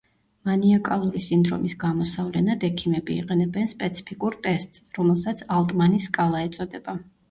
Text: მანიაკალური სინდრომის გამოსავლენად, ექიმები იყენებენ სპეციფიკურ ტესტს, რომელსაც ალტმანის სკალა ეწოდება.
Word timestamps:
მანიაკალური 0.49 1.21
სინდრომის 1.25 1.75
გამოსავლენად, 1.83 2.67
ექიმები 2.71 3.21
იყენებენ 3.27 3.73
სპეციფიკურ 3.77 4.43
ტესტს, 4.51 4.89
რომელსაც 5.01 5.49
ალტმანის 5.61 6.13
სკალა 6.15 6.47
ეწოდება. 6.53 7.03